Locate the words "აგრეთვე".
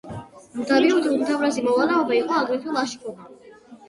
2.39-2.73